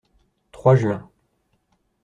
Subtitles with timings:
[0.51, 1.07] Trois juin.